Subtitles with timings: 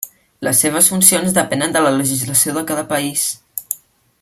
[0.45, 3.29] Les seves funcions depenen de la legislació de cada país.